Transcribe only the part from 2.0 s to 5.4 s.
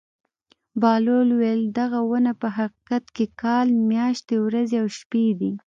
ونه په حقیقت کې کال میاشتې ورځې او شپې